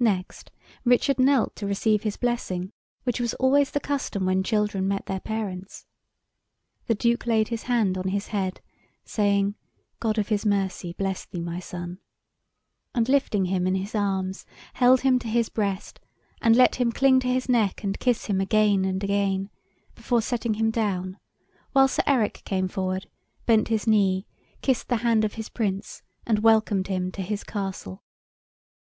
[0.00, 0.50] Next,
[0.86, 2.72] Richard knelt to receive his blessing,
[3.04, 5.84] which was always the custom when children met their parents.
[6.86, 8.62] The Duke laid his hand on his head,
[9.04, 9.54] saying,
[10.00, 11.98] "God of His mercy bless thee, my son,"
[12.94, 16.00] and lifting him in his arms, held him to his breast,
[16.40, 19.50] and let him cling to his neck and kiss him again and again,
[19.94, 21.18] before setting him down,
[21.72, 23.10] while Sir Eric came forward,
[23.44, 24.26] bent his knee,
[24.62, 28.02] kissed the hand of his Prince, and welcomed him to his Castle.